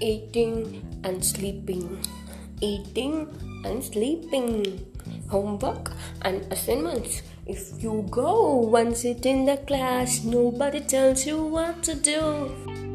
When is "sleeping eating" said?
1.24-3.28